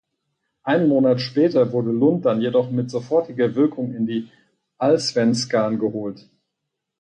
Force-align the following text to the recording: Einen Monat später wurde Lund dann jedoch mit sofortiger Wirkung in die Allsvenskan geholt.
Einen 0.63 0.89
Monat 0.89 1.21
später 1.21 1.71
wurde 1.73 1.91
Lund 1.91 2.25
dann 2.25 2.41
jedoch 2.41 2.71
mit 2.71 2.89
sofortiger 2.89 3.53
Wirkung 3.53 3.93
in 3.93 4.07
die 4.07 4.29
Allsvenskan 4.79 5.77
geholt. 5.77 6.27